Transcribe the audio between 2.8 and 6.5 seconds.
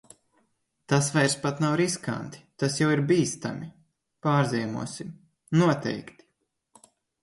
jau ir bīstami! Pārziemosim. Noteikti!